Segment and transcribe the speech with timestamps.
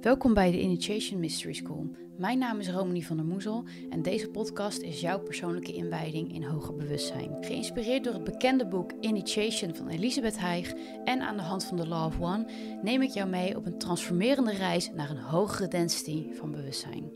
[0.00, 1.96] Welkom bij de Initiation Mystery School.
[2.18, 6.42] Mijn naam is Romanie van der Moezel en deze podcast is jouw persoonlijke inwijding in
[6.42, 7.36] hoger bewustzijn.
[7.40, 10.72] Geïnspireerd door het bekende boek Initiation van Elisabeth Heig
[11.04, 12.50] en aan de hand van The Law of One
[12.82, 17.10] neem ik jou mee op een transformerende reis naar een hogere density van bewustzijn.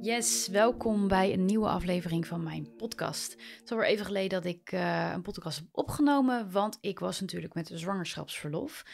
[0.00, 3.32] Yes, welkom bij een nieuwe aflevering van mijn podcast.
[3.32, 7.20] Het is alweer even geleden dat ik uh, een podcast heb opgenomen, want ik was
[7.20, 8.84] natuurlijk met een zwangerschapsverlof.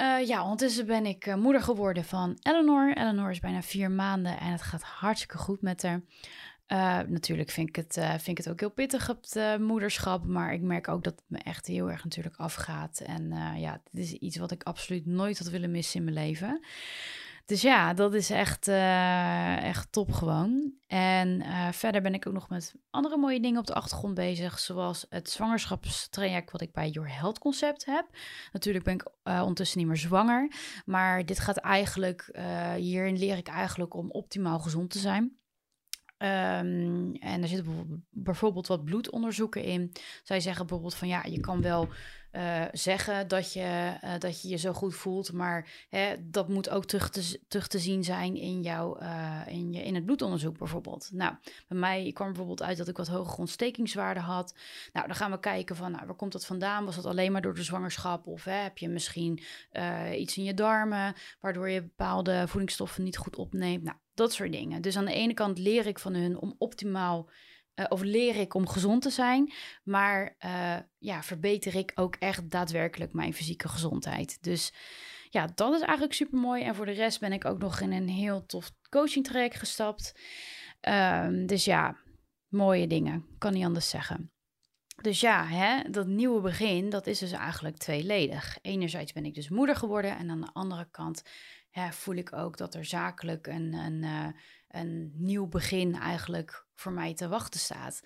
[0.00, 2.96] Uh, ja, ondertussen ben ik uh, moeder geworden van Eleanor.
[2.96, 6.00] Eleanor is bijna vier maanden en het gaat hartstikke goed met haar.
[6.68, 10.24] Uh, natuurlijk vind ik, het, vind ik het ook heel pittig, het moederschap.
[10.24, 13.00] Maar ik merk ook dat het me echt heel erg natuurlijk afgaat.
[13.00, 16.60] En ja, dit is iets wat ik absoluut nooit had willen missen in mijn leven.
[17.46, 20.72] Dus ja, dat is echt, uh, echt top gewoon.
[20.86, 24.58] En uh, verder ben ik ook nog met andere mooie dingen op de achtergrond bezig.
[24.58, 28.06] Zoals het zwangerschapstraject wat ik bij Your Health Concept heb.
[28.52, 30.52] Natuurlijk ben ik uh, ondertussen niet meer zwanger.
[30.84, 32.38] Maar dit gaat eigenlijk,
[32.76, 35.36] hierin leer ik eigenlijk om optimaal gezond te zijn.
[36.18, 39.92] Um, en er zitten bijvoorbeeld wat bloedonderzoeken in.
[40.22, 41.88] Zij zeggen bijvoorbeeld van ja, je kan wel
[42.32, 46.70] uh, zeggen dat je, uh, dat je je zo goed voelt, maar hè, dat moet
[46.70, 50.58] ook terug te, terug te zien zijn in, jouw, uh, in, je, in het bloedonderzoek
[50.58, 51.10] bijvoorbeeld.
[51.12, 51.34] Nou,
[51.68, 54.54] bij mij kwam bijvoorbeeld uit dat ik wat hogere ontstekingswaarden had.
[54.92, 56.84] Nou, dan gaan we kijken van nou, waar komt dat vandaan?
[56.84, 59.40] Was dat alleen maar door de zwangerschap of hè, heb je misschien
[60.16, 63.82] iets in je darmen waardoor je bepaalde voedingsstoffen niet goed opneemt?
[63.82, 64.82] Nou, dat soort dingen.
[64.82, 67.30] Dus aan de ene kant leer ik van hun om optimaal,
[67.74, 69.52] uh, of leer ik om gezond te zijn,
[69.84, 74.42] maar uh, ja, verbeter ik ook echt daadwerkelijk mijn fysieke gezondheid.
[74.42, 74.72] Dus
[75.30, 76.62] ja, dat is eigenlijk super mooi.
[76.62, 80.20] En voor de rest ben ik ook nog in een heel tof coaching traject gestapt.
[80.88, 81.96] Um, dus ja,
[82.48, 84.30] mooie dingen, kan niet anders zeggen.
[85.02, 88.58] Dus ja, hè, dat nieuwe begin, dat is dus eigenlijk tweeledig.
[88.62, 91.22] Enerzijds ben ik dus moeder geworden en aan de andere kant
[91.70, 94.26] ja, voel ik ook dat er zakelijk een, een, uh,
[94.68, 98.02] een nieuw begin eigenlijk voor mij te wachten staat.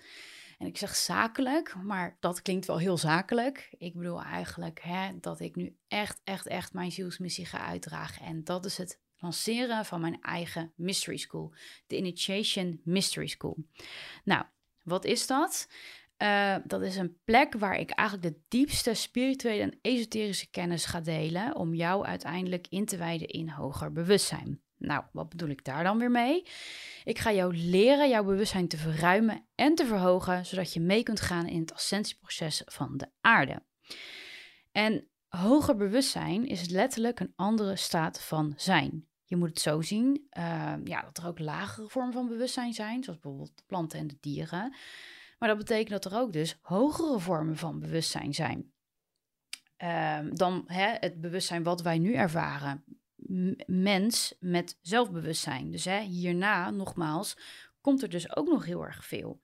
[0.57, 3.75] En ik zeg zakelijk, maar dat klinkt wel heel zakelijk.
[3.77, 8.25] Ik bedoel eigenlijk hè, dat ik nu echt, echt, echt mijn zielsmissie ga uitdragen.
[8.25, 11.53] En dat is het lanceren van mijn eigen Mystery School.
[11.87, 13.57] De Initiation Mystery School.
[14.23, 14.45] Nou,
[14.83, 15.67] wat is dat?
[16.21, 20.99] Uh, dat is een plek waar ik eigenlijk de diepste spirituele en esoterische kennis ga
[20.99, 24.61] delen om jou uiteindelijk in te wijden in hoger bewustzijn.
[24.77, 26.45] Nou, wat bedoel ik daar dan weer mee?
[27.03, 31.21] Ik ga jou leren jouw bewustzijn te verruimen en te verhogen, zodat je mee kunt
[31.21, 33.63] gaan in het ascensieproces van de aarde.
[34.71, 39.07] En hoger bewustzijn is letterlijk een andere staat van zijn.
[39.25, 43.03] Je moet het zo zien uh, ja, dat er ook lagere vormen van bewustzijn zijn,
[43.03, 44.75] zoals bijvoorbeeld de planten en de dieren.
[45.41, 48.73] Maar dat betekent dat er ook dus hogere vormen van bewustzijn zijn.
[49.77, 52.83] Um, dan hè, het bewustzijn wat wij nu ervaren.
[53.65, 55.71] Mens met zelfbewustzijn.
[55.71, 57.37] Dus hè, hierna, nogmaals,
[57.81, 59.41] komt er dus ook nog heel erg veel.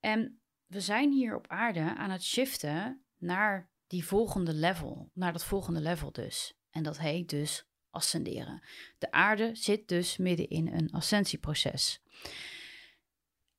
[0.00, 5.10] En we zijn hier op aarde aan het shiften naar die volgende level.
[5.14, 6.58] Naar dat volgende level dus.
[6.70, 8.62] En dat heet dus ascenderen.
[8.98, 12.02] De aarde zit dus midden in een ascensieproces.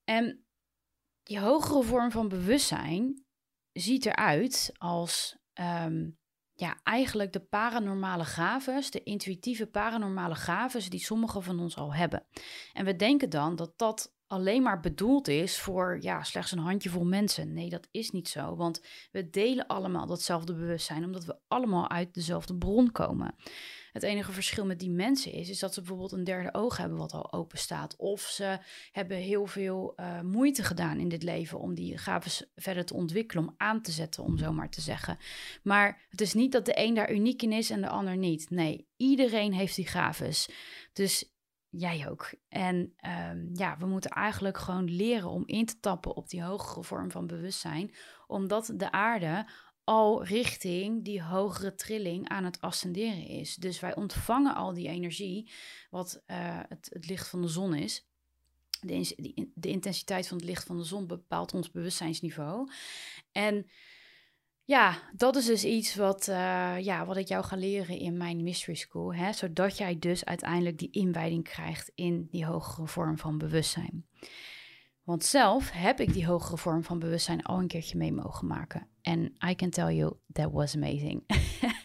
[0.03, 0.44] En
[1.25, 3.25] die hogere vorm van bewustzijn
[3.72, 6.18] ziet eruit als um,
[6.53, 12.25] ja, eigenlijk de paranormale gaves, de intuïtieve paranormale gaves die sommigen van ons al hebben.
[12.74, 17.06] En we denken dan dat dat alleen maar bedoeld is voor ja, slechts een handjevol
[17.06, 17.53] mensen.
[17.53, 18.81] Nee, dat is niet zo, want
[19.12, 23.36] we delen allemaal datzelfde bewustzijn omdat we allemaal uit dezelfde bron komen.
[23.95, 26.97] Het enige verschil met die mensen is, is dat ze bijvoorbeeld een derde oog hebben
[26.97, 27.95] wat al open staat.
[27.95, 28.59] Of ze
[28.91, 33.47] hebben heel veel uh, moeite gedaan in dit leven om die gaven verder te ontwikkelen,
[33.47, 35.17] om aan te zetten, om zo maar te zeggen.
[35.63, 38.50] Maar het is niet dat de een daar uniek in is en de ander niet.
[38.50, 40.50] Nee, iedereen heeft die gaves.
[40.94, 41.35] Dus
[41.69, 42.33] jij ook.
[42.50, 42.75] En
[43.29, 47.12] um, ja, we moeten eigenlijk gewoon leren om in te tappen op die hogere vorm
[47.12, 47.94] van bewustzijn,
[48.27, 49.47] omdat de aarde
[49.85, 53.56] al richting die hogere trilling aan het ascenderen is.
[53.56, 55.51] Dus wij ontvangen al die energie,
[55.90, 58.07] wat uh, het, het, licht van de zon is.
[58.81, 59.15] De,
[59.54, 62.71] de, intensiteit van het licht van de zon bepaalt ons bewustzijnsniveau.
[63.31, 63.68] En
[64.63, 68.44] ja, dat is dus iets wat, uh, ja, wat ik jou ga leren in mijn
[68.44, 69.13] Mystery School.
[69.13, 69.33] Hè?
[69.33, 74.06] Zodat jij dus uiteindelijk die inwijding krijgt in die hogere vorm van bewustzijn.
[75.06, 78.88] Want zelf heb ik die hogere vorm van bewustzijn al een keertje mee mogen maken.
[79.02, 81.24] En I can tell you, that was amazing.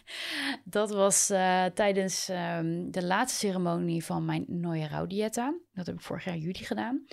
[0.63, 5.59] dat was uh, tijdens um, de laatste ceremonie van mijn Noia Rauw dieta.
[5.73, 7.05] Dat heb ik vorig jaar juli gedaan.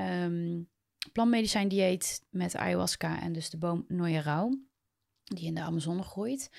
[0.00, 0.68] Um,
[1.12, 4.58] plantmedicijn dieet met ayahuasca en dus de boom Noia Rauw.
[5.24, 6.50] Die in de Amazone groeit.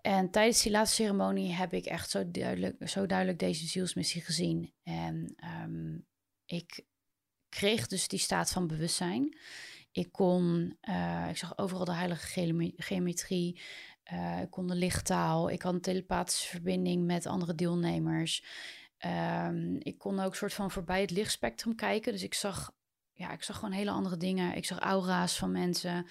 [0.00, 4.72] En tijdens die laatste ceremonie heb ik echt zo duidelijk, zo duidelijk deze zielsmissie gezien.
[4.82, 5.98] En ehm,
[6.44, 6.86] ik
[7.48, 9.38] kreeg dus die staat van bewustzijn.
[9.92, 13.60] Ik kon, uh, ik zag overal de heilige geometrie.
[14.12, 15.50] Uh, ik kon de lichttaal.
[15.50, 18.44] Ik had een telepathische verbinding met andere deelnemers.
[19.06, 22.12] Um, ik kon ook soort van voorbij het lichtspectrum kijken.
[22.12, 22.72] Dus ik zag,
[23.12, 24.54] ja, ik zag gewoon hele andere dingen.
[24.54, 26.06] Ik zag aura's van mensen.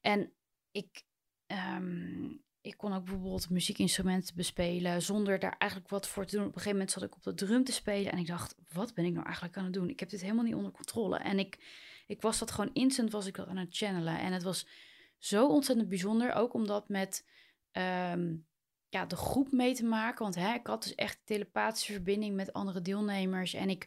[0.00, 0.32] En
[0.70, 1.04] ik,
[1.46, 6.46] um, ik kon ook bijvoorbeeld muziekinstrumenten bespelen zonder daar eigenlijk wat voor te doen.
[6.46, 8.94] Op een gegeven moment zat ik op de drum te spelen en ik dacht, wat
[8.94, 9.88] ben ik nou eigenlijk aan het doen?
[9.88, 11.16] Ik heb dit helemaal niet onder controle.
[11.18, 11.58] En ik,
[12.06, 14.20] ik was dat gewoon instant, was ik dat aan het channelen.
[14.20, 14.66] En het was
[15.18, 17.26] zo ontzettend bijzonder, ook omdat met
[17.72, 18.46] um,
[18.88, 20.22] ja, de groep mee te maken.
[20.22, 23.70] Want hè, ik had dus echt telepathische verbinding met andere deelnemers en.
[23.70, 23.86] Ik,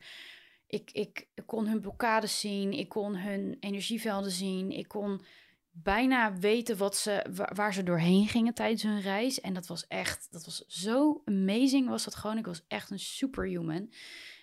[0.71, 5.21] ik, ik kon hun blokkades zien, ik kon hun energievelden zien, ik kon
[5.71, 9.41] bijna weten wat ze, waar, ze doorheen gingen tijdens hun reis.
[9.41, 12.37] En dat was echt, dat was zo amazing was dat gewoon.
[12.37, 13.93] Ik was echt een superhuman.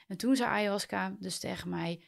[0.07, 2.05] En toen zei ayahuasca dus tegen mij,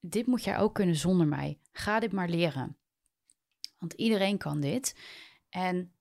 [0.00, 1.58] dit moet jij ook kunnen zonder mij.
[1.72, 2.76] Ga dit maar leren.
[3.78, 4.96] Want iedereen kan dit.
[5.48, 5.92] En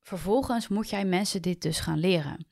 [0.00, 2.46] vervolgens moet jij mensen dit dus gaan leren.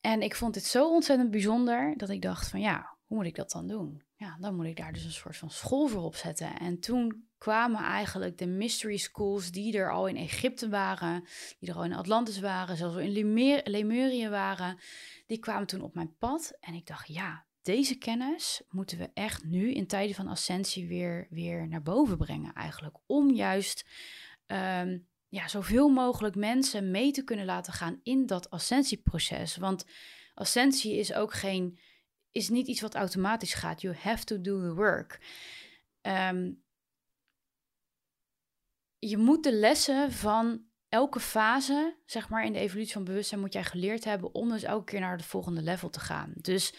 [0.00, 3.34] En ik vond dit zo ontzettend bijzonder dat ik dacht van ja, hoe moet ik
[3.34, 4.02] dat dan doen?
[4.32, 6.58] Ja, dan moet ik daar dus een soort van school voor opzetten.
[6.58, 11.24] En toen kwamen eigenlijk de mystery schools die er al in Egypte waren,
[11.58, 14.78] die er al in Atlantis waren, zelfs in Lemurië waren,
[15.26, 16.56] die kwamen toen op mijn pad.
[16.60, 21.26] En ik dacht, ja, deze kennis moeten we echt nu in tijden van ascensie weer,
[21.30, 22.96] weer naar boven brengen eigenlijk.
[23.06, 23.88] Om juist
[24.46, 29.56] um, ja, zoveel mogelijk mensen mee te kunnen laten gaan in dat ascensieproces.
[29.56, 29.86] Want
[30.34, 31.78] ascensie is ook geen
[32.32, 33.80] is niet iets wat automatisch gaat.
[33.80, 35.20] You have to do the work.
[36.00, 36.52] Ehm,
[38.98, 43.52] je moet de lessen van elke fase, zeg maar, in de evolutie van bewustzijn moet
[43.52, 46.32] jij geleerd hebben om dus elke keer naar de volgende level te gaan.
[46.36, 46.74] Dus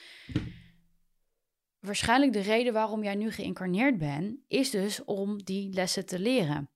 [1.80, 6.73] waarschijnlijk de reden waarom jij nu geïncarneerd bent, is dus om die lessen te leren.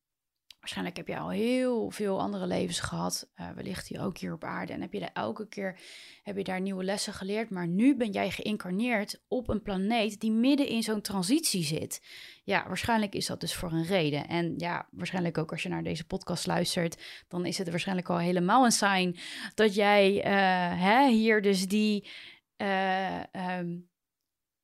[0.68, 4.44] Waarschijnlijk heb je al heel veel andere levens gehad, uh, wellicht hier ook hier op
[4.44, 4.74] aarde.
[4.74, 5.80] En heb je daar elke keer
[6.24, 7.50] heb je daar nieuwe lessen geleerd.
[7.50, 12.02] Maar nu ben jij geïncarneerd op een planeet die midden in zo'n transitie zit.
[12.44, 14.28] Ja, waarschijnlijk is dat dus voor een reden.
[14.28, 18.19] En ja, waarschijnlijk ook als je naar deze podcast luistert, dan is het waarschijnlijk al
[18.19, 19.18] helemaal een sign
[19.54, 22.10] dat jij uh, hè, hier dus die.
[22.58, 23.24] Uh,
[23.60, 23.90] um,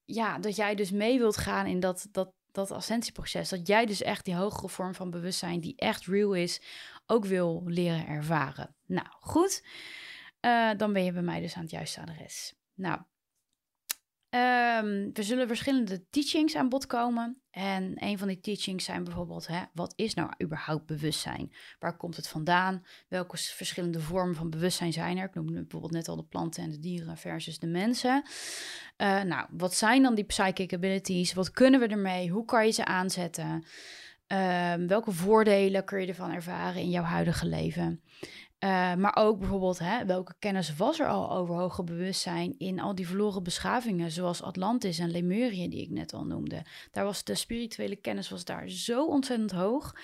[0.05, 3.49] ja, dat jij dus mee wilt gaan in dat, dat, dat ascensieproces.
[3.49, 6.61] Dat jij dus echt die hogere vorm van bewustzijn, die echt real is,
[7.05, 8.75] ook wil leren ervaren.
[8.85, 9.65] Nou, goed.
[10.41, 12.53] Uh, dan ben je bij mij dus aan het juiste adres.
[12.73, 13.01] Nou,
[14.35, 17.41] Um, er zullen verschillende teachings aan bod komen.
[17.51, 21.53] En een van die teachings zijn bijvoorbeeld: hè, wat is nou überhaupt bewustzijn?
[21.79, 22.85] Waar komt het vandaan?
[23.07, 25.27] Welke verschillende vormen van bewustzijn zijn er?
[25.27, 28.23] Ik noemde bijvoorbeeld net al de planten en de dieren versus de mensen.
[28.97, 31.33] Uh, nou, wat zijn dan die psychic abilities?
[31.33, 32.29] Wat kunnen we ermee?
[32.29, 33.63] Hoe kan je ze aanzetten?
[34.33, 38.01] Um, welke voordelen kun je ervan ervaren in jouw huidige leven?
[38.59, 42.95] Uh, maar ook bijvoorbeeld, hè, welke kennis was er al over hoger bewustzijn in al
[42.95, 46.65] die verloren beschavingen, zoals Atlantis en Lemurië, die ik net al noemde.
[46.91, 49.95] Daar was de spirituele kennis was daar zo ontzettend hoog.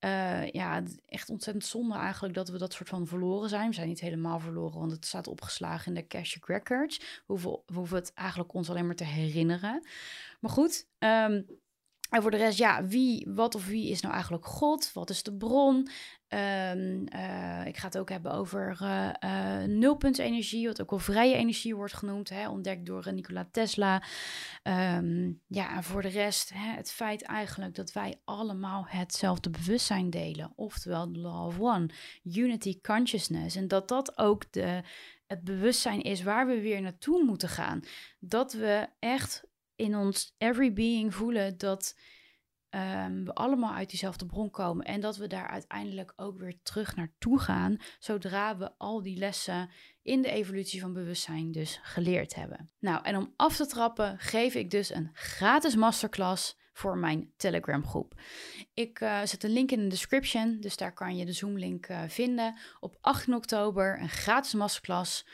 [0.00, 3.68] Uh, ja, echt ontzettend zonde eigenlijk dat we dat soort van verloren zijn.
[3.68, 6.98] We zijn niet helemaal verloren, want het staat opgeslagen in de Akashic Records.
[6.98, 9.86] We hoeven, we het eigenlijk ons alleen maar te herinneren.
[10.40, 11.46] Maar goed, um,
[12.14, 14.92] en voor de rest, ja, wie, wat of wie is nou eigenlijk God?
[14.92, 15.88] Wat is de bron?
[16.28, 21.34] Um, uh, ik ga het ook hebben over uh, uh, nulpuntsenergie, wat ook wel vrije
[21.34, 24.02] energie wordt genoemd, hè, ontdekt door Nikola Tesla.
[24.62, 30.10] Um, ja, en voor de rest, hè, het feit eigenlijk dat wij allemaal hetzelfde bewustzijn
[30.10, 31.88] delen, oftewel de Law of One,
[32.22, 33.56] Unity Consciousness.
[33.56, 34.82] En dat dat ook de,
[35.26, 37.80] het bewustzijn is waar we weer naartoe moeten gaan.
[38.18, 39.44] Dat we echt
[39.76, 41.94] in ons every being voelen dat
[42.74, 46.96] um, we allemaal uit diezelfde bron komen en dat we daar uiteindelijk ook weer terug
[46.96, 49.70] naartoe gaan zodra we al die lessen
[50.02, 52.70] in de evolutie van bewustzijn dus geleerd hebben.
[52.78, 57.86] Nou, en om af te trappen geef ik dus een gratis masterclass voor mijn Telegram
[57.86, 58.20] groep.
[58.74, 61.88] Ik uh, zet een link in de description, dus daar kan je de Zoom link
[61.88, 62.58] uh, vinden.
[62.80, 65.26] Op 18 oktober een gratis masterclass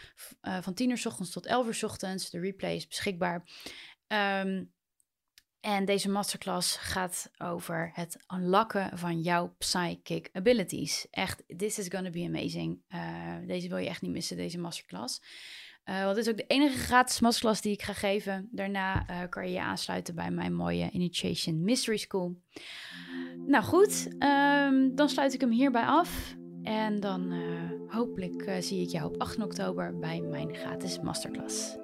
[0.43, 2.31] uh, van 10 uur s ochtends tot 11 uur s ochtends.
[2.31, 3.45] De replay is beschikbaar.
[4.13, 4.73] Um,
[5.61, 11.07] en deze masterclass gaat over het unlocken van jouw psychic abilities.
[11.11, 12.83] Echt, this is gonna be amazing.
[12.95, 13.01] Uh,
[13.47, 15.23] deze wil je echt niet missen, deze masterclass.
[15.85, 18.49] Uh, is ook de enige gratis masterclass die ik ga geven.
[18.53, 22.37] Daarna uh, kan je je aansluiten bij mijn mooie Initiation Mystery School.
[23.47, 26.37] Nou goed, um, dan sluit ik hem hierbij af.
[26.63, 27.33] En dan
[27.89, 31.80] hopelijk zie ik jou op 8 oktober bij mijn gratis masterclass.